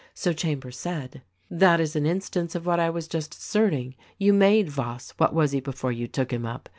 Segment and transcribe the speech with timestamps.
[0.15, 1.21] So Chambers said,
[1.51, 3.93] "That is an instance of what I was just asserting.
[4.17, 5.11] You made Yoss.
[5.17, 6.69] What was he before you took him up